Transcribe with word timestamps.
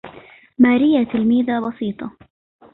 ماريا 0.59 1.03
تلميذة 1.03 1.59
بسيطة. 1.59 2.11